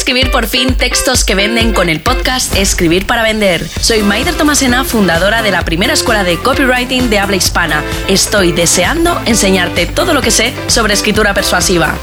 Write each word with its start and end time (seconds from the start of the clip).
escribir 0.00 0.30
por 0.30 0.46
fin 0.46 0.74
textos 0.76 1.24
que 1.24 1.34
venden 1.34 1.74
con 1.74 1.90
el 1.90 2.00
podcast 2.00 2.56
Escribir 2.56 3.06
para 3.06 3.22
Vender. 3.22 3.68
Soy 3.68 4.02
Maider 4.02 4.34
Tomasena, 4.34 4.82
fundadora 4.82 5.42
de 5.42 5.50
la 5.50 5.62
primera 5.62 5.92
escuela 5.92 6.24
de 6.24 6.38
copywriting 6.38 7.10
de 7.10 7.18
habla 7.18 7.36
hispana. 7.36 7.84
Estoy 8.08 8.52
deseando 8.52 9.20
enseñarte 9.26 9.84
todo 9.84 10.14
lo 10.14 10.22
que 10.22 10.30
sé 10.30 10.54
sobre 10.68 10.94
escritura 10.94 11.34
persuasiva. 11.34 11.94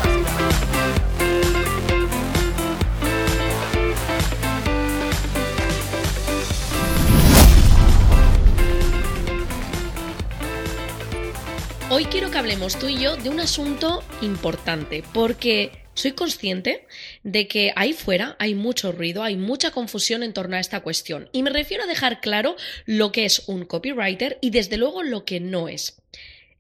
Hoy 11.90 12.06
quiero 12.06 12.30
que 12.30 12.38
hablemos 12.38 12.78
tú 12.78 12.90
y 12.90 13.00
yo 13.00 13.16
de 13.16 13.32
un 13.32 13.40
asunto 13.40 14.04
importante, 14.22 15.04
porque 15.14 15.87
soy 15.98 16.12
consciente 16.12 16.86
de 17.24 17.48
que 17.48 17.74
ahí 17.76 17.94
fuera 17.94 18.36
hay 18.40 18.56
mucho 18.56 18.92
ruido, 18.92 19.24
hay 19.24 19.36
mucha 19.36 19.72
confusión 19.72 20.24
en 20.24 20.34
torno 20.34 20.56
a 20.56 20.60
esta 20.60 20.82
cuestión. 20.82 21.30
Y 21.32 21.44
me 21.44 21.50
refiero 21.50 21.84
a 21.84 21.88
dejar 21.88 22.22
claro 22.22 22.56
lo 22.86 23.12
que 23.12 23.26
es 23.26 23.48
un 23.48 23.66
copywriter 23.66 24.38
y 24.42 24.52
desde 24.52 24.78
luego 24.78 25.04
lo 25.04 25.26
que 25.26 25.40
no 25.40 25.68
es. 25.68 26.02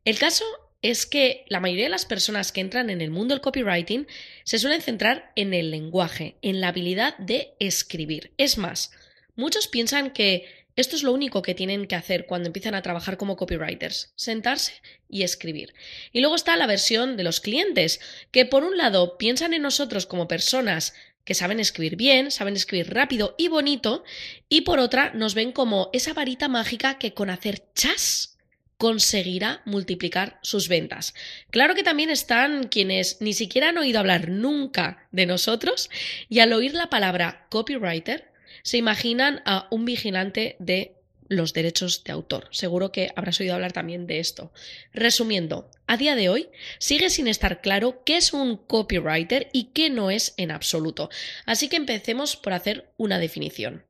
El 0.05 0.17
caso 0.17 0.43
es 0.81 1.05
que 1.05 1.45
la 1.49 1.59
mayoría 1.59 1.85
de 1.85 1.89
las 1.89 2.05
personas 2.05 2.51
que 2.51 2.61
entran 2.61 2.89
en 2.89 3.01
el 3.01 3.11
mundo 3.11 3.33
del 3.33 3.41
copywriting 3.41 4.07
se 4.43 4.59
suelen 4.59 4.81
centrar 4.81 5.31
en 5.35 5.53
el 5.53 5.71
lenguaje, 5.71 6.37
en 6.41 6.59
la 6.59 6.69
habilidad 6.69 7.17
de 7.17 7.53
escribir. 7.59 8.31
Es 8.37 8.57
más, 8.57 8.91
muchos 9.35 9.67
piensan 9.67 10.11
que 10.11 10.45
esto 10.77 10.95
es 10.95 11.03
lo 11.03 11.11
único 11.11 11.41
que 11.41 11.55
tienen 11.55 11.87
que 11.87 11.95
hacer 11.95 12.27
cuando 12.27 12.47
empiezan 12.47 12.75
a 12.75 12.83
trabajar 12.83 13.17
como 13.17 13.35
copywriters, 13.35 14.13
sentarse 14.15 14.73
y 15.09 15.23
escribir. 15.23 15.73
Y 16.13 16.21
luego 16.21 16.35
está 16.35 16.55
la 16.55 16.67
versión 16.67 17.17
de 17.17 17.23
los 17.23 17.41
clientes, 17.41 17.99
que 18.31 18.45
por 18.45 18.63
un 18.63 18.77
lado 18.77 19.17
piensan 19.17 19.53
en 19.53 19.63
nosotros 19.63 20.05
como 20.05 20.27
personas 20.27 20.93
que 21.25 21.33
saben 21.33 21.59
escribir 21.59 21.97
bien, 21.97 22.31
saben 22.31 22.55
escribir 22.55 22.93
rápido 22.93 23.35
y 23.37 23.49
bonito, 23.49 24.05
y 24.47 24.61
por 24.61 24.79
otra 24.79 25.11
nos 25.13 25.33
ven 25.33 25.51
como 25.51 25.89
esa 25.93 26.13
varita 26.13 26.47
mágica 26.47 26.99
que 26.99 27.13
con 27.13 27.29
hacer 27.29 27.65
chas 27.73 28.37
conseguirá 28.77 29.63
multiplicar 29.65 30.39
sus 30.43 30.67
ventas. 30.67 31.15
Claro 31.49 31.73
que 31.73 31.83
también 31.83 32.11
están 32.11 32.67
quienes 32.67 33.19
ni 33.19 33.33
siquiera 33.33 33.69
han 33.69 33.77
oído 33.77 33.99
hablar 33.99 34.29
nunca 34.29 35.07
de 35.11 35.25
nosotros 35.25 35.89
y 36.29 36.39
al 36.39 36.53
oír 36.53 36.75
la 36.75 36.89
palabra 36.89 37.47
copywriter 37.49 38.31
se 38.63 38.77
imaginan 38.77 39.41
a 39.45 39.67
un 39.71 39.85
vigilante 39.85 40.55
de 40.59 40.93
los 41.29 41.53
derechos 41.53 42.03
de 42.03 42.13
autor. 42.13 42.47
Seguro 42.51 42.91
que 42.91 43.11
habrás 43.15 43.39
oído 43.39 43.53
hablar 43.53 43.73
también 43.73 44.07
de 44.07 44.19
esto. 44.19 44.51
Resumiendo, 44.93 45.69
a 45.85 45.97
día 45.97 46.15
de 46.15 46.29
hoy 46.29 46.49
sigue 46.79 47.09
sin 47.09 47.27
estar 47.27 47.61
claro 47.61 48.03
qué 48.05 48.17
es 48.17 48.33
un 48.33 48.57
copywriter 48.57 49.49
y 49.51 49.65
qué 49.65 49.89
no 49.89 50.09
es 50.11 50.33
en 50.37 50.51
absoluto. 50.51 51.09
Así 51.45 51.69
que 51.69 51.75
empecemos 51.75 52.35
por 52.35 52.53
hacer 52.53 52.89
una 52.97 53.19
definición. 53.19 53.83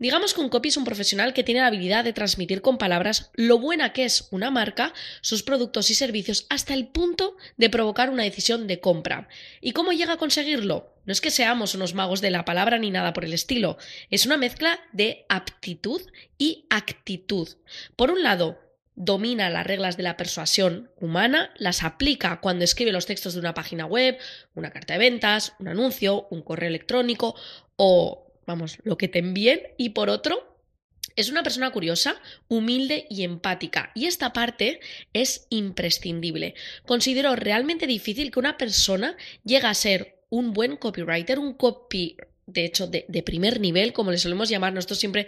Digamos 0.00 0.32
que 0.32 0.40
un 0.40 0.48
copy 0.48 0.70
es 0.70 0.78
un 0.78 0.86
profesional 0.86 1.34
que 1.34 1.44
tiene 1.44 1.60
la 1.60 1.66
habilidad 1.66 2.04
de 2.04 2.14
transmitir 2.14 2.62
con 2.62 2.78
palabras 2.78 3.30
lo 3.34 3.58
buena 3.58 3.92
que 3.92 4.06
es 4.06 4.28
una 4.30 4.50
marca, 4.50 4.94
sus 5.20 5.42
productos 5.42 5.90
y 5.90 5.94
servicios, 5.94 6.46
hasta 6.48 6.72
el 6.72 6.88
punto 6.88 7.36
de 7.58 7.68
provocar 7.68 8.08
una 8.08 8.22
decisión 8.22 8.66
de 8.66 8.80
compra. 8.80 9.28
¿Y 9.60 9.72
cómo 9.72 9.92
llega 9.92 10.14
a 10.14 10.16
conseguirlo? 10.16 10.94
No 11.04 11.12
es 11.12 11.20
que 11.20 11.30
seamos 11.30 11.74
unos 11.74 11.92
magos 11.92 12.22
de 12.22 12.30
la 12.30 12.46
palabra 12.46 12.78
ni 12.78 12.90
nada 12.90 13.12
por 13.12 13.26
el 13.26 13.34
estilo, 13.34 13.76
es 14.08 14.24
una 14.24 14.38
mezcla 14.38 14.80
de 14.92 15.26
aptitud 15.28 16.00
y 16.38 16.64
actitud. 16.70 17.48
Por 17.94 18.10
un 18.10 18.22
lado, 18.22 18.58
domina 18.94 19.50
las 19.50 19.66
reglas 19.66 19.98
de 19.98 20.02
la 20.02 20.16
persuasión 20.16 20.90
humana, 20.96 21.52
las 21.58 21.82
aplica 21.82 22.40
cuando 22.40 22.64
escribe 22.64 22.90
los 22.90 23.04
textos 23.04 23.34
de 23.34 23.40
una 23.40 23.52
página 23.52 23.84
web, 23.84 24.16
una 24.54 24.70
carta 24.70 24.94
de 24.94 24.98
ventas, 24.98 25.52
un 25.58 25.68
anuncio, 25.68 26.26
un 26.30 26.40
correo 26.40 26.70
electrónico 26.70 27.34
o 27.76 28.29
vamos, 28.50 28.78
lo 28.84 28.98
que 28.98 29.08
te 29.08 29.20
envíen, 29.20 29.60
y 29.78 29.90
por 29.90 30.10
otro, 30.10 30.50
es 31.16 31.30
una 31.30 31.42
persona 31.42 31.70
curiosa, 31.70 32.20
humilde 32.48 33.06
y 33.10 33.24
empática. 33.24 33.90
Y 33.94 34.06
esta 34.06 34.32
parte 34.32 34.80
es 35.12 35.46
imprescindible. 35.50 36.54
Considero 36.86 37.36
realmente 37.36 37.86
difícil 37.86 38.30
que 38.30 38.38
una 38.38 38.56
persona 38.56 39.16
llegue 39.44 39.66
a 39.66 39.74
ser 39.74 40.22
un 40.28 40.52
buen 40.52 40.76
copywriter, 40.76 41.38
un 41.38 41.54
copy, 41.54 42.16
de 42.46 42.64
hecho, 42.64 42.86
de, 42.86 43.22
primer 43.24 43.60
nivel, 43.60 43.92
como 43.92 44.10
le 44.10 44.18
solemos 44.18 44.48
llamar. 44.48 44.72
Nosotros 44.72 44.98
siempre, 44.98 45.26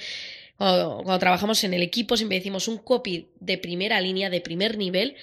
cuando, 0.57 1.03
cuando 1.03 1.19
trabajamos 1.19 1.63
en 1.65 1.75
el 1.75 1.83
equipo, 1.83 2.17
siempre 2.17 2.39
decimos 2.39 2.69
un 2.69 2.79
copy 2.79 3.29
de 3.41 3.59
primera 3.59 4.01
línea, 4.01 4.31
de 4.31 4.41
primer 4.41 4.79
nivel. 4.79 5.17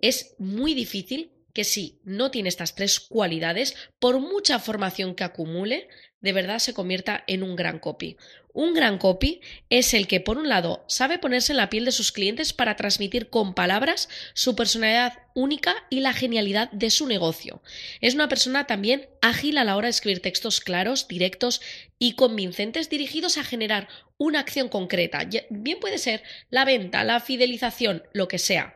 Es 0.00 0.34
muy 0.38 0.74
difícil 0.74 1.30
que 1.52 1.64
si 1.64 2.00
no 2.04 2.30
tiene 2.30 2.48
estas 2.48 2.74
tres 2.74 3.00
cualidades, 3.00 3.76
por 3.98 4.20
mucha 4.20 4.58
formación 4.58 5.14
que 5.14 5.24
acumule, 5.24 5.88
de 6.24 6.32
verdad 6.32 6.58
se 6.58 6.72
convierta 6.72 7.22
en 7.26 7.42
un 7.42 7.54
gran 7.54 7.78
copy. 7.78 8.16
Un 8.54 8.72
gran 8.72 8.96
copy 8.96 9.42
es 9.68 9.92
el 9.92 10.06
que, 10.06 10.20
por 10.20 10.38
un 10.38 10.48
lado, 10.48 10.82
sabe 10.88 11.18
ponerse 11.18 11.52
en 11.52 11.58
la 11.58 11.68
piel 11.68 11.84
de 11.84 11.92
sus 11.92 12.12
clientes 12.12 12.54
para 12.54 12.76
transmitir 12.76 13.28
con 13.28 13.52
palabras 13.52 14.08
su 14.32 14.56
personalidad 14.56 15.18
única 15.34 15.74
y 15.90 16.00
la 16.00 16.14
genialidad 16.14 16.70
de 16.70 16.88
su 16.88 17.06
negocio. 17.06 17.60
Es 18.00 18.14
una 18.14 18.28
persona 18.28 18.66
también 18.66 19.06
ágil 19.20 19.58
a 19.58 19.64
la 19.64 19.76
hora 19.76 19.88
de 19.88 19.90
escribir 19.90 20.22
textos 20.22 20.60
claros, 20.60 21.08
directos 21.08 21.60
y 21.98 22.12
convincentes 22.12 22.88
dirigidos 22.88 23.36
a 23.36 23.44
generar 23.44 23.88
una 24.16 24.40
acción 24.40 24.70
concreta. 24.70 25.28
Bien 25.50 25.78
puede 25.78 25.98
ser 25.98 26.22
la 26.48 26.64
venta, 26.64 27.04
la 27.04 27.20
fidelización, 27.20 28.02
lo 28.14 28.28
que 28.28 28.38
sea. 28.38 28.74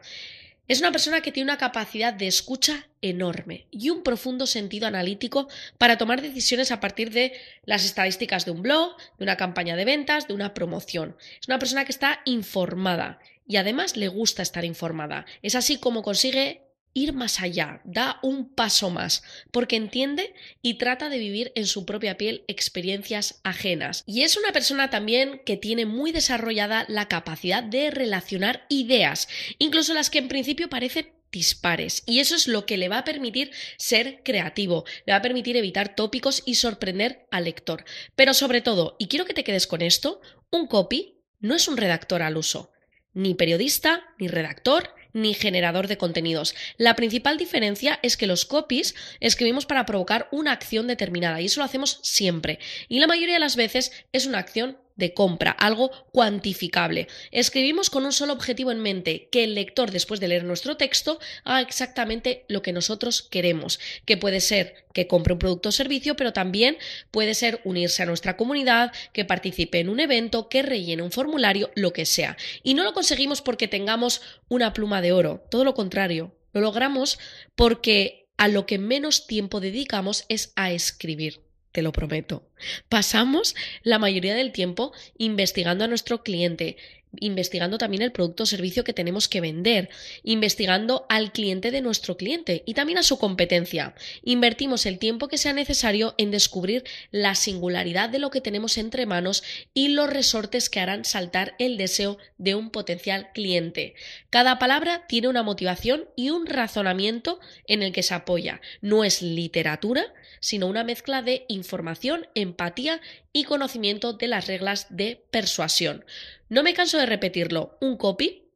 Es 0.69 0.81
una 0.81 0.93
persona 0.93 1.23
que 1.23 1.33
tiene 1.33 1.51
una 1.51 1.57
capacidad 1.57 2.13
de 2.13 2.27
escucha 2.27 2.89
enorme 3.01 3.67
y 3.71 3.89
un 3.89 4.03
profundo 4.03 4.47
sentido 4.47 4.87
analítico 4.87 5.49
para 5.79 5.97
tomar 5.97 6.21
decisiones 6.21 6.71
a 6.71 6.79
partir 6.79 7.11
de 7.11 7.33
las 7.65 7.87
estadísticas 7.87 8.45
de 8.45 8.51
un 8.51 8.61
blog, 8.61 8.95
de 9.17 9.25
una 9.25 9.39
campaña 9.39 9.77
de 9.77 9.87
ventas, 9.87 10.29
de 10.29 10.35
una 10.35 10.53
promoción. 10.53 11.17
Es 11.41 11.49
una 11.49 11.59
persona 11.59 11.87
que 11.87 11.93
está 11.93 12.21
informada 12.27 13.19
y 13.47 13.57
además 13.57 13.97
le 13.97 14.09
gusta 14.09 14.43
estar 14.43 14.67
informada. 14.67 15.25
Es 15.41 15.55
así 15.55 15.79
como 15.79 16.03
consigue 16.03 16.68
ir 16.99 17.13
más 17.13 17.41
allá, 17.41 17.81
da 17.85 18.19
un 18.23 18.55
paso 18.55 18.91
más, 18.91 19.23
porque 19.51 19.77
entiende 19.77 20.35
y 20.63 20.75
trata 20.75 21.09
de 21.09 21.19
vivir 21.19 21.53
en 21.55 21.67
su 21.67 21.87
propia 21.87 22.17
piel 22.17 22.45
experiencias 22.49 23.41
ajenas. 23.45 24.05
Y 24.07 24.23
es 24.23 24.37
una 24.37 24.53
persona 24.53 24.91
también 24.91 25.41
que 25.47 25.57
tiene 25.57 25.87
muy 25.87 26.13
desarrollada 26.13 26.85
la 26.89 27.09
capacidad 27.09 27.63
de 27.63 27.91
relacionar 27.91 28.67
ideas, 28.69 29.29
incluso 29.59 29.95
las 29.95 30.11
que 30.11 30.19
en 30.19 30.29
principio 30.29 30.69
parecen 30.69 31.13
dispares. 31.31 32.03
Y 32.07 32.21
eso 32.21 32.35
es 32.35 32.49
lo 32.49 32.67
que 32.67 32.79
le 32.79 32.89
va 32.89 32.99
a 32.99 33.05
permitir 33.05 33.51
ser 33.77 34.23
creativo, 34.25 34.85
le 35.07 35.13
va 35.13 35.19
a 35.19 35.23
permitir 35.23 35.57
evitar 35.57 35.95
tópicos 35.95 36.43
y 36.47 36.55
sorprender 36.55 37.27
al 37.31 37.45
lector. 37.45 37.85
Pero 38.17 38.35
sobre 38.35 38.61
todo, 38.61 38.97
y 38.99 39.09
quiero 39.09 39.25
que 39.25 39.35
te 39.35 39.45
quedes 39.45 39.67
con 39.67 39.83
esto, 39.83 40.21
un 40.51 40.67
copy 40.67 41.19
no 41.41 41.55
es 41.55 41.69
un 41.69 41.77
redactor 41.77 42.23
al 42.23 42.37
uso, 42.37 42.73
ni 43.13 43.35
periodista, 43.35 44.05
ni 44.19 44.29
redactor, 44.29 44.95
ni 45.21 45.35
generador 45.35 45.89
de 45.89 45.99
contenidos. 45.99 46.55
La 46.77 46.97
principal 46.97 47.39
diferencia 47.39 47.99
es 48.03 48.17
que 48.17 48.27
los 48.27 48.45
copies 48.45 48.95
escribimos 49.21 49.67
para 49.67 49.87
provocar 49.87 50.29
una 50.31 50.53
acción 50.53 50.87
determinada 50.87 51.41
y 51.41 51.47
eso 51.47 51.61
lo 51.61 51.65
hacemos 51.65 52.01
siempre. 52.03 52.59
Y 52.89 53.01
la 53.01 53.07
mayoría 53.07 53.35
de 53.35 53.41
las 53.41 53.57
veces 53.57 53.93
es 54.13 54.27
una 54.27 54.39
acción 54.39 54.79
de 54.99 55.15
compra, 55.15 55.53
algo 55.53 55.91
cuantificable. 56.13 57.09
Escribimos 57.31 57.89
con 57.89 58.05
un 58.05 58.13
solo 58.13 58.35
objetivo 58.35 58.71
en 58.71 58.81
mente, 58.81 59.29
que 59.33 59.45
el 59.45 59.55
lector 59.55 59.91
después 59.91 60.21
de 60.21 60.29
leer 60.29 60.45
nuestro 60.45 60.77
texto 60.77 61.19
haga 61.45 61.63
exactamente 61.63 62.45
lo 62.49 62.61
que 62.61 62.75
nosotros 62.75 63.23
queremos, 63.23 63.81
que 64.05 64.19
puede 64.19 64.41
ser 64.41 64.85
que 64.93 65.07
compre 65.07 65.33
un 65.33 65.39
producto 65.39 65.71
o 65.71 65.73
servicio, 65.73 66.17
pero 66.17 66.33
también 66.33 66.77
puede 67.11 67.35
ser 67.35 67.61
unirse 67.65 68.03
a 68.03 68.07
nuestra 68.07 68.37
comunidad, 68.37 68.93
que 69.13 69.25
participe 69.25 69.79
en 69.79 69.89
un 69.89 70.01
evento, 70.01 70.49
que 70.49 70.63
rellene 70.63 71.03
un 71.03 71.13
formulario, 71.13 71.71
lo 71.77 71.93
que 71.93 72.05
sea. 72.05 72.37
Y 72.63 72.75
no 72.75 72.83
lo 72.83 72.93
conseguimos 72.93 73.41
porque 73.41 73.69
tengamos 73.69 74.21
una 74.49 74.73
pluma 74.73 75.01
de 75.01 75.13
oro, 75.13 75.47
todo 75.51 75.65
lo 75.65 75.75
contrario, 75.75 76.35
lo 76.53 76.61
logramos 76.61 77.19
porque 77.55 78.29
a 78.37 78.49
lo 78.49 78.67
que 78.67 78.79
menos 78.79 79.27
tiempo 79.27 79.61
dedicamos 79.61 80.25
es 80.29 80.53
a 80.57 80.73
escribir 80.73 81.48
te 81.79 81.83
lo 81.83 81.93
prometo. 81.93 82.43
Pasamos 82.89 83.55
la 83.85 84.01
mayoría 84.01 84.35
del 84.35 84.51
tiempo 84.51 84.93
investigando 85.17 85.85
a 85.85 85.87
nuestro 85.87 86.25
cliente, 86.25 86.77
investigando 87.21 87.79
también 87.79 88.03
el 88.03 88.13
producto 88.13 88.43
o 88.43 88.47
servicio 88.47 88.85
que 88.85 88.93
tenemos 88.93 89.29
que 89.29 89.41
vender, 89.41 89.89
investigando 90.23 91.07
al 91.09 91.33
cliente 91.33 91.71
de 91.71 91.81
nuestro 91.81 92.17
cliente 92.17 92.63
y 92.67 92.75
también 92.75 92.99
a 92.99 93.03
su 93.03 93.19
competencia. 93.19 93.95
Invertimos 94.23 94.87
el 94.87 94.99
tiempo 94.99 95.29
que 95.29 95.39
sea 95.39 95.53
necesario 95.53 96.15
en 96.19 96.31
descubrir 96.31 96.85
la 97.11 97.35
singularidad 97.35 98.09
de 98.09 98.19
lo 98.19 98.31
que 98.31 98.41
tenemos 98.41 98.79
entre 98.79 99.07
manos 99.07 99.43
y 99.75 99.89
los 99.89 100.11
resortes 100.11 100.71
que 100.71 100.81
harán 100.81 101.05
saltar 101.05 101.55
el 101.59 101.77
deseo 101.77 102.19
de 102.37 102.55
un 102.55 102.71
potencial 102.71 103.31
cliente. 103.33 103.95
Cada 104.31 104.59
palabra 104.59 105.07
tiene 105.07 105.29
una 105.29 105.43
motivación 105.43 106.09
y 106.17 106.31
un 106.31 106.47
razonamiento 106.47 107.41
en 107.67 107.83
el 107.83 107.93
que 107.93 108.03
se 108.03 108.15
apoya. 108.15 108.61
No 108.81 109.05
es 109.05 109.23
literatura, 109.23 110.05
sino 110.41 110.67
una 110.67 110.85
mezcla 110.85 111.23
de 111.23 111.45
información, 111.49 112.29
empatía 112.35 113.01
y 113.33 113.45
conocimiento 113.45 114.13
de 114.13 114.29
las 114.29 114.47
reglas 114.47 114.87
de 114.91 115.27
persuasión. 115.31 116.05
No 116.49 116.63
me 116.63 116.75
canso 116.75 116.99
de 116.99 117.07
repetirlo, 117.07 117.77
un 117.81 117.97
copy 117.97 118.49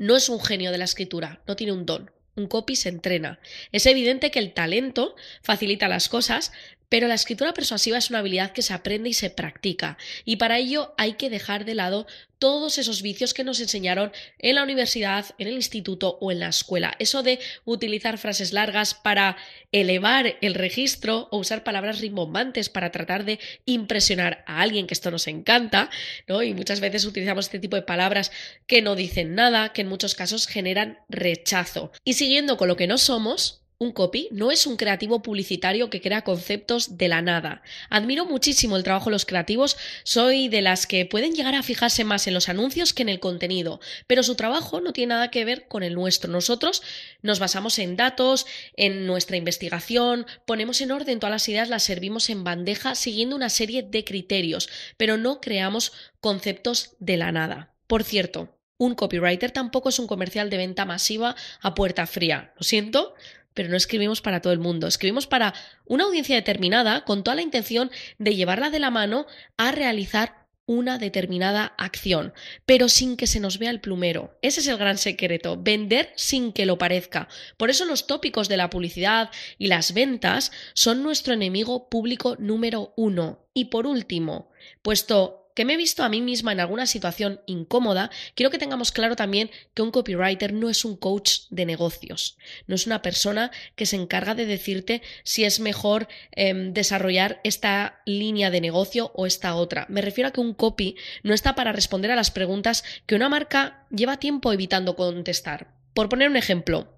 no 0.00 0.16
es 0.16 0.30
un 0.30 0.40
genio 0.40 0.72
de 0.72 0.78
la 0.78 0.84
escritura, 0.84 1.42
no 1.46 1.56
tiene 1.56 1.74
un 1.74 1.84
don. 1.84 2.10
Un 2.34 2.46
copy 2.46 2.74
se 2.74 2.88
entrena. 2.88 3.38
Es 3.70 3.84
evidente 3.84 4.30
que 4.30 4.38
el 4.38 4.54
talento 4.54 5.14
facilita 5.42 5.88
las 5.88 6.08
cosas, 6.08 6.52
Pero 6.90 7.08
la 7.08 7.14
escritura 7.14 7.54
persuasiva 7.54 7.96
es 7.96 8.10
una 8.10 8.18
habilidad 8.18 8.52
que 8.52 8.60
se 8.60 8.74
aprende 8.74 9.08
y 9.08 9.14
se 9.14 9.30
practica, 9.30 9.96
y 10.26 10.36
para 10.36 10.58
ello 10.58 10.92
hay 10.98 11.14
que 11.14 11.30
dejar 11.30 11.64
de 11.64 11.74
lado 11.74 12.06
todos 12.40 12.78
esos 12.78 13.02
vicios 13.02 13.34
que 13.34 13.44
nos 13.44 13.60
enseñaron 13.60 14.12
en 14.38 14.54
la 14.56 14.64
universidad, 14.64 15.26
en 15.38 15.46
el 15.46 15.54
instituto 15.54 16.16
o 16.20 16.32
en 16.32 16.40
la 16.40 16.48
escuela. 16.48 16.96
Eso 16.98 17.22
de 17.22 17.38
utilizar 17.66 18.16
frases 18.16 18.52
largas 18.52 18.94
para 18.94 19.36
elevar 19.72 20.38
el 20.40 20.54
registro 20.54 21.28
o 21.30 21.36
usar 21.36 21.62
palabras 21.62 22.00
rimbombantes 22.00 22.70
para 22.70 22.90
tratar 22.90 23.24
de 23.24 23.38
impresionar 23.66 24.42
a 24.46 24.62
alguien, 24.62 24.86
que 24.86 24.94
esto 24.94 25.10
nos 25.10 25.28
encanta, 25.28 25.90
¿no? 26.26 26.42
Y 26.42 26.54
muchas 26.54 26.80
veces 26.80 27.04
utilizamos 27.04 27.44
este 27.44 27.58
tipo 27.58 27.76
de 27.76 27.82
palabras 27.82 28.32
que 28.66 28.80
no 28.80 28.96
dicen 28.96 29.34
nada, 29.34 29.74
que 29.74 29.82
en 29.82 29.88
muchos 29.88 30.14
casos 30.14 30.46
generan 30.46 30.98
rechazo. 31.10 31.92
Y 32.04 32.14
siguiendo 32.14 32.56
con 32.56 32.68
lo 32.68 32.76
que 32.76 32.86
no 32.86 32.96
somos, 32.96 33.59
un 33.80 33.92
copy 33.92 34.28
no 34.30 34.50
es 34.50 34.66
un 34.66 34.76
creativo 34.76 35.22
publicitario 35.22 35.88
que 35.88 36.02
crea 36.02 36.22
conceptos 36.22 36.98
de 36.98 37.08
la 37.08 37.22
nada. 37.22 37.62
Admiro 37.88 38.26
muchísimo 38.26 38.76
el 38.76 38.82
trabajo 38.82 39.06
de 39.06 39.12
los 39.12 39.24
creativos, 39.24 39.78
soy 40.04 40.48
de 40.48 40.60
las 40.60 40.86
que 40.86 41.06
pueden 41.06 41.32
llegar 41.32 41.54
a 41.54 41.62
fijarse 41.62 42.04
más 42.04 42.26
en 42.26 42.34
los 42.34 42.50
anuncios 42.50 42.92
que 42.92 43.00
en 43.00 43.08
el 43.08 43.20
contenido, 43.20 43.80
pero 44.06 44.22
su 44.22 44.34
trabajo 44.34 44.82
no 44.82 44.92
tiene 44.92 45.14
nada 45.14 45.30
que 45.30 45.46
ver 45.46 45.66
con 45.66 45.82
el 45.82 45.94
nuestro. 45.94 46.30
Nosotros 46.30 46.82
nos 47.22 47.38
basamos 47.38 47.78
en 47.78 47.96
datos, 47.96 48.46
en 48.76 49.06
nuestra 49.06 49.38
investigación, 49.38 50.26
ponemos 50.44 50.82
en 50.82 50.90
orden 50.90 51.18
todas 51.18 51.32
las 51.32 51.48
ideas, 51.48 51.70
las 51.70 51.82
servimos 51.82 52.28
en 52.28 52.44
bandeja 52.44 52.94
siguiendo 52.94 53.34
una 53.34 53.48
serie 53.48 53.82
de 53.82 54.04
criterios, 54.04 54.68
pero 54.98 55.16
no 55.16 55.40
creamos 55.40 55.92
conceptos 56.20 56.96
de 56.98 57.16
la 57.16 57.32
nada. 57.32 57.74
Por 57.86 58.04
cierto, 58.04 58.60
un 58.80 58.94
copywriter 58.94 59.50
tampoco 59.50 59.90
es 59.90 59.98
un 59.98 60.06
comercial 60.06 60.48
de 60.48 60.56
venta 60.56 60.86
masiva 60.86 61.36
a 61.60 61.74
puerta 61.74 62.06
fría. 62.06 62.54
Lo 62.56 62.62
siento, 62.62 63.14
pero 63.54 63.68
no 63.68 63.76
escribimos 63.76 64.20
para 64.20 64.40
todo 64.40 64.52
el 64.52 64.58
mundo, 64.58 64.86
escribimos 64.86 65.26
para 65.26 65.54
una 65.84 66.04
audiencia 66.04 66.36
determinada 66.36 67.04
con 67.04 67.22
toda 67.24 67.34
la 67.36 67.42
intención 67.42 67.90
de 68.18 68.34
llevarla 68.34 68.70
de 68.70 68.80
la 68.80 68.90
mano 68.90 69.26
a 69.56 69.72
realizar 69.72 70.40
una 70.70 70.98
determinada 70.98 71.74
acción, 71.78 72.32
pero 72.64 72.88
sin 72.88 73.16
que 73.16 73.26
se 73.26 73.40
nos 73.40 73.58
vea 73.58 73.70
el 73.70 73.80
plumero. 73.80 74.38
Ese 74.40 74.60
es 74.60 74.68
el 74.68 74.76
gran 74.76 74.98
secreto, 74.98 75.60
vender 75.60 76.12
sin 76.14 76.52
que 76.52 76.64
lo 76.64 76.78
parezca. 76.78 77.26
Por 77.56 77.70
eso 77.70 77.84
los 77.86 78.06
tópicos 78.06 78.48
de 78.48 78.56
la 78.56 78.70
publicidad 78.70 79.30
y 79.58 79.66
las 79.66 79.94
ventas 79.94 80.52
son 80.74 81.02
nuestro 81.02 81.34
enemigo 81.34 81.88
público 81.88 82.36
número 82.38 82.94
uno. 82.96 83.48
Y 83.52 83.64
por 83.64 83.84
último, 83.84 84.52
puesto 84.80 85.39
que 85.54 85.64
me 85.64 85.74
he 85.74 85.76
visto 85.76 86.02
a 86.02 86.08
mí 86.08 86.20
misma 86.20 86.52
en 86.52 86.60
alguna 86.60 86.86
situación 86.86 87.40
incómoda, 87.46 88.10
quiero 88.34 88.50
que 88.50 88.58
tengamos 88.58 88.92
claro 88.92 89.16
también 89.16 89.50
que 89.74 89.82
un 89.82 89.90
copywriter 89.90 90.52
no 90.52 90.68
es 90.68 90.84
un 90.84 90.96
coach 90.96 91.40
de 91.50 91.66
negocios, 91.66 92.38
no 92.66 92.74
es 92.74 92.86
una 92.86 93.02
persona 93.02 93.50
que 93.76 93.86
se 93.86 93.96
encarga 93.96 94.34
de 94.34 94.46
decirte 94.46 95.02
si 95.24 95.44
es 95.44 95.60
mejor 95.60 96.08
em, 96.32 96.72
desarrollar 96.72 97.40
esta 97.44 98.00
línea 98.06 98.50
de 98.50 98.60
negocio 98.60 99.12
o 99.14 99.26
esta 99.26 99.54
otra. 99.54 99.86
Me 99.88 100.02
refiero 100.02 100.28
a 100.28 100.32
que 100.32 100.40
un 100.40 100.54
copy 100.54 100.96
no 101.22 101.34
está 101.34 101.54
para 101.54 101.72
responder 101.72 102.10
a 102.10 102.16
las 102.16 102.30
preguntas 102.30 102.84
que 103.06 103.14
una 103.14 103.28
marca 103.28 103.86
lleva 103.90 104.18
tiempo 104.18 104.52
evitando 104.52 104.96
contestar. 104.96 105.74
Por 105.94 106.08
poner 106.08 106.28
un 106.28 106.36
ejemplo, 106.36 106.96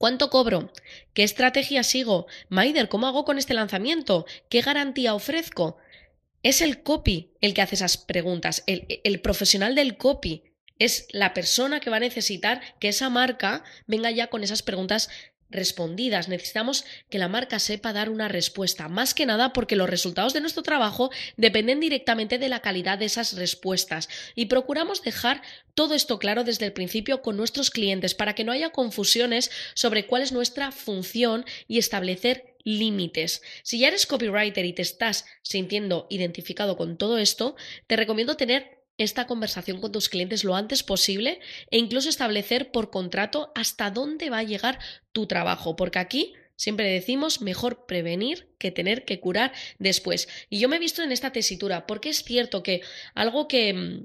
¿Cuánto 0.00 0.30
cobro? 0.30 0.72
¿Qué 1.12 1.22
estrategia 1.22 1.82
sigo? 1.82 2.26
Maider, 2.48 2.88
¿cómo 2.88 3.06
hago 3.06 3.26
con 3.26 3.36
este 3.36 3.52
lanzamiento? 3.52 4.24
¿Qué 4.48 4.62
garantía 4.62 5.12
ofrezco? 5.12 5.76
Es 6.42 6.62
el 6.62 6.82
copy 6.82 7.32
el 7.40 7.52
que 7.52 7.62
hace 7.62 7.74
esas 7.74 7.98
preguntas, 7.98 8.64
el, 8.66 9.20
profesional 9.20 9.74
del 9.74 9.96
copy 9.96 10.44
es 10.78 11.06
la 11.12 11.34
persona 11.34 11.80
que 11.80 11.90
va 11.90 11.98
a 11.98 12.00
necesitar 12.00 12.62
que 12.78 12.88
esa 12.88 13.10
marca 13.10 13.62
venga 13.86 14.10
ya 14.10 14.28
con 14.28 14.42
esas 14.42 14.62
preguntas 14.62 15.10
respondidas. 15.50 16.28
Necesitamos 16.28 16.86
que 17.10 17.18
la 17.18 17.28
marca 17.28 17.58
sepa 17.58 17.92
dar 17.92 18.08
una 18.08 18.28
respuesta, 18.28 18.88
más 18.88 19.12
que 19.12 19.26
nada 19.26 19.52
porque 19.52 19.76
los 19.76 19.90
resultados 19.90 20.32
de 20.32 20.40
nuestro 20.40 20.62
trabajo 20.62 21.10
dependen 21.36 21.80
directamente 21.80 22.38
de 22.38 22.48
la 22.48 22.60
calidad 22.60 22.96
de 22.96 23.04
esas 23.04 23.34
respuestas. 23.34 24.08
Y 24.34 24.46
procuramos 24.46 25.02
dejar 25.02 25.42
todo 25.74 25.94
esto 25.94 26.18
claro 26.18 26.44
desde 26.44 26.64
el 26.64 26.72
principio 26.72 27.20
con 27.20 27.36
nuestros 27.36 27.70
clientes 27.70 28.14
para 28.14 28.34
que 28.34 28.44
no 28.44 28.52
haya 28.52 28.70
confusiones 28.70 29.50
sobre 29.74 30.06
cuál 30.06 30.22
es 30.22 30.32
nuestra 30.32 30.72
función 30.72 31.44
y 31.68 31.78
establecer 31.78 32.49
límites. 32.64 33.42
Si 33.62 33.78
ya 33.78 33.88
eres 33.88 34.06
copywriter 34.06 34.64
y 34.64 34.72
te 34.72 34.82
estás 34.82 35.26
sintiendo 35.42 36.06
identificado 36.10 36.76
con 36.76 36.96
todo 36.96 37.18
esto, 37.18 37.56
te 37.86 37.96
recomiendo 37.96 38.36
tener 38.36 38.80
esta 38.98 39.26
conversación 39.26 39.80
con 39.80 39.92
tus 39.92 40.08
clientes 40.10 40.44
lo 40.44 40.54
antes 40.54 40.82
posible 40.82 41.40
e 41.70 41.78
incluso 41.78 42.10
establecer 42.10 42.70
por 42.70 42.90
contrato 42.90 43.50
hasta 43.54 43.90
dónde 43.90 44.28
va 44.28 44.38
a 44.38 44.44
llegar 44.44 44.78
tu 45.12 45.26
trabajo, 45.26 45.74
porque 45.74 45.98
aquí 45.98 46.34
siempre 46.56 46.90
decimos 46.90 47.40
mejor 47.40 47.86
prevenir 47.86 48.50
que 48.58 48.70
tener 48.70 49.06
que 49.06 49.18
curar 49.18 49.52
después. 49.78 50.28
Y 50.50 50.58
yo 50.58 50.68
me 50.68 50.76
he 50.76 50.80
visto 50.80 51.02
en 51.02 51.12
esta 51.12 51.32
tesitura, 51.32 51.86
porque 51.86 52.10
es 52.10 52.22
cierto 52.22 52.62
que 52.62 52.82
algo 53.14 53.48
que, 53.48 54.04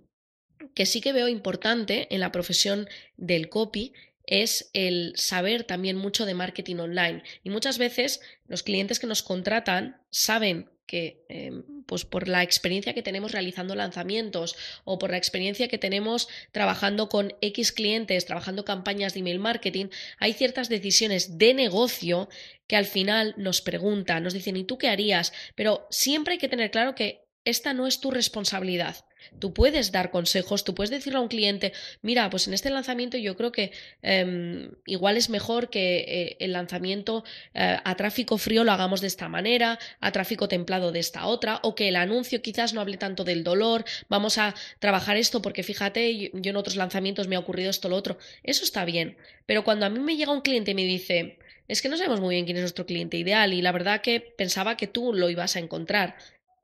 que 0.74 0.86
sí 0.86 1.02
que 1.02 1.12
veo 1.12 1.28
importante 1.28 2.08
en 2.16 2.22
la 2.22 2.32
profesión 2.32 2.88
del 3.18 3.50
copy 3.50 3.94
es 4.28 4.70
el 4.74 5.14
saber 5.16 5.64
también 5.64 5.98
mucho 5.98 6.26
de 6.26 6.34
marketing 6.34 6.78
online. 6.78 7.24
Y 7.44 7.50
muchas 7.50 7.78
veces 7.78 8.22
los 8.48 8.64
clientes 8.64 9.00
que 9.00 9.08
nos 9.08 9.24
contratan 9.24 9.98
saben 10.10 10.70
que 10.86 11.26
em, 11.30 11.64
pues 11.86 12.06
por 12.06 12.28
la 12.28 12.44
experiencia 12.44 12.94
que 12.94 13.02
tenemos 13.02 13.32
realizando 13.32 13.76
lanzamientos 13.76 14.56
o 14.84 15.00
por 15.00 15.12
la 15.12 15.18
experiencia 15.18 15.68
que 15.68 15.78
tenemos 15.78 16.28
trabajando 16.52 17.10
con 17.10 17.34
X 17.42 17.72
clientes, 17.72 18.26
trabajando 18.26 18.66
campañas 18.66 19.14
de 19.14 19.22
email 19.22 19.40
marketing, 19.40 19.88
hay 20.20 20.34
ciertas 20.34 20.70
decisiones 20.70 21.38
de 21.38 21.54
negocio 21.54 22.30
que 22.68 22.76
al 22.76 22.86
final 22.86 23.34
nos 23.38 23.62
preguntan, 23.62 24.24
nos 24.24 24.34
dicen, 24.34 24.58
¿y 24.58 24.64
tú 24.64 24.78
qué 24.78 24.90
harías? 24.90 25.34
Pero 25.56 25.88
siempre 25.90 26.34
hay 26.34 26.40
que 26.40 26.50
tener 26.50 26.72
claro 26.72 26.96
que 26.96 27.26
esta 27.46 27.74
no 27.74 27.88
es 27.88 28.00
tu 28.00 28.12
responsabilidad. 28.12 29.05
Tú 29.40 29.54
puedes 29.54 29.92
dar 29.92 30.12
consejos, 30.12 30.64
tú 30.64 30.76
puedes 30.76 30.90
decirle 30.90 31.20
a 31.20 31.22
un 31.22 31.28
cliente, 31.28 31.74
mira, 32.02 32.30
pues 32.30 32.48
en 32.48 32.54
este 32.54 32.70
lanzamiento 32.70 33.18
yo 33.18 33.36
creo 33.36 33.52
que 33.52 33.72
em, 34.02 34.72
igual 34.86 35.18
es 35.18 35.30
mejor 35.30 35.70
que 35.70 35.98
eh, 35.98 36.38
el 36.40 36.54
lanzamiento 36.54 37.24
eh, 37.54 37.78
a 37.84 37.96
tráfico 37.96 38.38
frío 38.38 38.64
lo 38.64 38.72
hagamos 38.72 39.02
de 39.02 39.08
esta 39.08 39.30
manera, 39.30 39.80
a 40.00 40.12
tráfico 40.12 40.48
templado 40.48 40.92
de 40.92 41.00
esta 41.00 41.26
otra, 41.28 41.60
o 41.64 41.76
que 41.76 41.88
el 41.88 41.96
anuncio 41.96 42.42
quizás 42.42 42.74
no 42.74 42.82
hable 42.82 42.98
tanto 42.98 43.24
del 43.24 43.44
dolor, 43.44 43.86
vamos 44.10 44.38
a 44.38 44.56
trabajar 44.80 45.18
esto 45.18 45.42
porque 45.42 45.64
fíjate, 45.64 46.32
yo 46.34 46.50
en 46.50 46.56
otros 46.56 46.76
lanzamientos 46.76 47.28
me 47.28 47.36
ha 47.36 47.40
ocurrido 47.40 47.70
esto, 47.70 47.90
lo 47.90 47.96
otro. 47.96 48.18
Eso 48.44 48.64
está 48.64 48.86
bien, 48.86 49.18
pero 49.46 49.64
cuando 49.64 49.86
a 49.86 49.90
mí 49.90 50.00
me 50.00 50.18
llega 50.18 50.32
un 50.32 50.42
cliente 50.42 50.72
y 50.72 50.76
me 50.76 50.84
dice, 50.84 51.40
es 51.68 51.82
que 51.82 51.90
no 51.90 51.98
sabemos 51.98 52.22
muy 52.22 52.36
bien 52.36 52.46
quién 52.46 52.58
es 52.58 52.64
nuestro 52.64 52.86
cliente 52.86 53.18
ideal 53.18 53.54
y 53.54 53.62
la 53.62 53.72
verdad 53.72 54.02
que 54.02 54.20
pensaba 54.20 54.78
que 54.78 54.88
tú 54.88 55.14
lo 55.14 55.30
ibas 55.30 55.56
a 55.56 55.60
encontrar. 55.60 56.16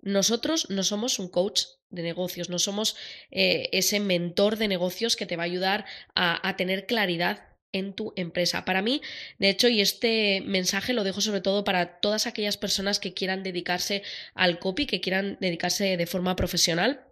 Nosotros 0.02 0.70
no 0.70 0.84
somos 0.84 1.20
un 1.20 1.30
coach 1.30 1.64
de 1.92 2.02
negocios, 2.02 2.50
no 2.50 2.60
somos 2.60 2.96
eh, 3.32 3.70
ese 3.72 4.00
mentor 4.00 4.58
de 4.58 4.68
negocios 4.68 5.16
que 5.16 5.26
te 5.26 5.36
va 5.36 5.44
a 5.44 5.46
ayudar 5.46 5.86
a, 6.16 6.48
a 6.48 6.56
tener 6.56 6.86
claridad 6.86 7.46
en 7.74 7.94
tu 7.94 8.14
empresa. 8.16 8.66
Para 8.66 8.82
mí, 8.82 9.02
de 9.40 9.50
hecho, 9.50 9.70
y 9.70 9.80
este 9.80 10.42
mensaje 10.46 10.94
lo 10.94 11.04
dejo 11.04 11.22
sobre 11.22 11.42
todo 11.42 11.64
para 11.64 12.00
todas 12.00 12.28
aquellas 12.28 12.58
personas 12.58 13.00
que 13.00 13.14
quieran 13.14 13.44
dedicarse 13.44 14.04
al 14.34 14.60
copy, 14.60 14.86
que 14.86 15.00
quieran 15.00 15.38
dedicarse 15.40 15.96
de 15.96 16.06
forma 16.06 16.36
profesional, 16.36 17.06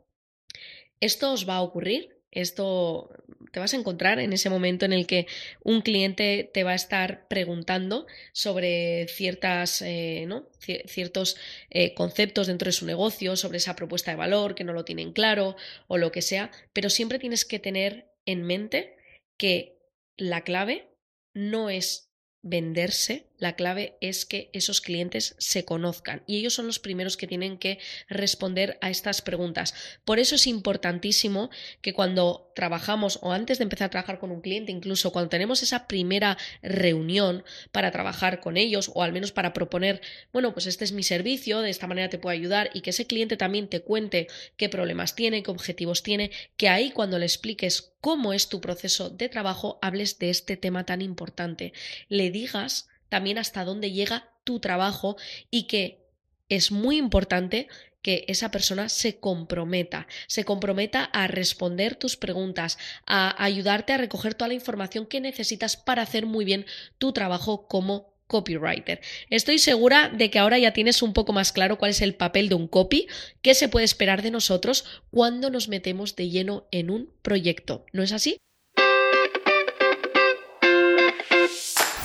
esto 0.99 1.31
os 1.31 1.47
va 1.47 1.55
a 1.55 1.61
ocurrir 1.61 2.19
esto 2.31 3.09
te 3.51 3.59
vas 3.59 3.73
a 3.73 3.77
encontrar 3.77 4.19
en 4.19 4.33
ese 4.33 4.49
momento 4.49 4.85
en 4.85 4.93
el 4.93 5.07
que 5.07 5.27
un 5.63 5.81
cliente 5.81 6.49
te 6.53 6.63
va 6.63 6.71
a 6.71 6.75
estar 6.75 7.27
preguntando 7.27 8.07
sobre 8.33 9.07
ciertas, 9.07 9.81
eh, 9.81 10.25
¿no? 10.27 10.49
ciertos 10.59 11.37
eh, 11.69 11.93
conceptos 11.93 12.47
dentro 12.47 12.67
de 12.67 12.73
su 12.73 12.85
negocio, 12.85 13.35
sobre 13.35 13.57
esa 13.57 13.75
propuesta 13.75 14.11
de 14.11 14.17
valor 14.17 14.55
que 14.55 14.63
no 14.63 14.73
lo 14.73 14.85
tienen 14.85 15.13
claro 15.13 15.55
o 15.87 15.97
lo 15.97 16.11
que 16.11 16.21
sea, 16.21 16.51
pero 16.73 16.89
siempre 16.89 17.19
tienes 17.19 17.45
que 17.45 17.59
tener 17.59 18.11
en 18.25 18.43
mente 18.43 18.95
que 19.37 19.79
la 20.17 20.43
clave 20.43 20.89
no 21.33 21.69
es 21.69 22.11
venderse, 22.41 23.28
la 23.39 23.55
clave 23.55 23.97
es 24.01 24.25
que 24.25 24.49
esos 24.53 24.81
clientes 24.81 25.35
se 25.39 25.65
conozcan 25.65 26.23
y 26.27 26.37
ellos 26.37 26.53
son 26.53 26.67
los 26.67 26.79
primeros 26.79 27.17
que 27.17 27.27
tienen 27.27 27.57
que 27.57 27.79
responder 28.07 28.77
a 28.81 28.89
estas 28.89 29.21
preguntas. 29.21 29.73
Por 30.05 30.19
eso 30.19 30.35
es 30.35 30.45
importantísimo 30.45 31.49
que 31.81 31.93
cuando 31.93 32.51
trabajamos 32.55 33.19
o 33.21 33.31
antes 33.31 33.57
de 33.57 33.63
empezar 33.63 33.87
a 33.87 33.91
trabajar 33.91 34.19
con 34.19 34.31
un 34.31 34.41
cliente, 34.41 34.71
incluso 34.71 35.11
cuando 35.11 35.29
tenemos 35.29 35.63
esa 35.63 35.87
primera 35.87 36.37
reunión 36.61 37.45
para 37.71 37.91
trabajar 37.91 38.41
con 38.41 38.57
ellos 38.57 38.91
o 38.93 39.01
al 39.01 39.13
menos 39.13 39.31
para 39.31 39.53
proponer, 39.53 40.01
bueno, 40.33 40.53
pues 40.53 40.67
este 40.67 40.83
es 40.83 40.91
mi 40.91 41.03
servicio, 41.03 41.61
de 41.61 41.69
esta 41.69 41.87
manera 41.87 42.09
te 42.09 42.19
puedo 42.19 42.33
ayudar 42.33 42.69
y 42.73 42.81
que 42.81 42.89
ese 42.89 43.07
cliente 43.07 43.37
también 43.37 43.69
te 43.69 43.81
cuente 43.81 44.27
qué 44.57 44.67
problemas 44.67 45.15
tiene, 45.15 45.41
qué 45.41 45.51
objetivos 45.51 46.03
tiene, 46.03 46.31
que 46.57 46.67
ahí 46.67 46.91
cuando 46.91 47.17
le 47.17 47.25
expliques 47.25 47.93
cómo 48.01 48.33
es 48.33 48.49
tu 48.49 48.59
proceso 48.59 49.09
de 49.09 49.29
trabajo, 49.29 49.79
hables 49.81 50.19
de 50.19 50.29
este 50.29 50.57
tema 50.57 50.85
tan 50.85 51.01
importante. 51.01 51.71
Le 52.09 52.31
digas 52.31 52.88
también 53.09 53.37
hasta 53.37 53.65
dónde 53.65 53.91
llega 53.91 54.29
tu 54.43 54.59
trabajo 54.59 55.17
y 55.51 55.63
que 55.63 56.05
es 56.47 56.71
muy 56.71 56.97
importante 56.97 57.67
que 58.01 58.25
esa 58.27 58.49
persona 58.49 58.89
se 58.89 59.19
comprometa, 59.19 60.07
se 60.27 60.45
comprometa 60.45 61.03
a 61.03 61.27
responder 61.27 61.95
tus 61.95 62.15
preguntas, 62.15 62.77
a 63.05 63.43
ayudarte 63.43 63.93
a 63.93 63.97
recoger 63.97 64.35
toda 64.35 64.47
la 64.47 64.53
información 64.53 65.05
que 65.05 65.19
necesitas 65.19 65.75
para 65.75 66.01
hacer 66.01 66.25
muy 66.25 66.45
bien 66.45 66.65
tu 66.97 67.11
trabajo 67.11 67.67
como 67.67 68.13
copywriter. 68.27 69.01
Estoy 69.29 69.57
segura 69.57 70.09
de 70.09 70.29
que 70.29 70.39
ahora 70.39 70.59
ya 70.59 70.71
tienes 70.71 71.01
un 71.01 71.13
poco 71.13 71.33
más 71.33 71.51
claro 71.51 71.77
cuál 71.77 71.91
es 71.91 72.01
el 72.01 72.15
papel 72.15 72.47
de 72.47 72.55
un 72.55 72.67
copy, 72.67 73.07
qué 73.41 73.55
se 73.55 73.69
puede 73.69 73.85
esperar 73.85 74.21
de 74.21 74.31
nosotros 74.31 74.85
cuando 75.09 75.49
nos 75.49 75.67
metemos 75.67 76.15
de 76.15 76.29
lleno 76.29 76.67
en 76.71 76.91
un 76.91 77.11
proyecto. 77.21 77.85
¿No 77.91 78.03
es 78.03 78.11
así? 78.11 78.37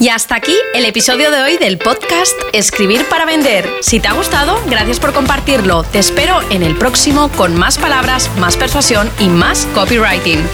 Y 0.01 0.09
hasta 0.09 0.35
aquí 0.35 0.55
el 0.75 0.85
episodio 0.85 1.31
de 1.31 1.41
hoy 1.43 1.57
del 1.57 1.79
podcast 1.79 2.33
Escribir 2.53 3.05
para 3.09 3.25
Vender. 3.25 3.69
Si 3.81 4.01
te 4.01 4.09
ha 4.09 4.13
gustado, 4.13 4.61
gracias 4.69 4.99
por 4.99 5.13
compartirlo. 5.13 5.85
Te 5.85 6.01
espero 6.01 6.41
en 6.51 6.63
el 6.63 6.77
próximo 6.77 7.31
con 7.31 7.57
más 7.57 7.79
palabras, 7.79 8.29
más 8.39 8.57
persuasión 8.57 9.09
y 9.21 9.29
más 9.29 9.67
copywriting. 9.75 10.45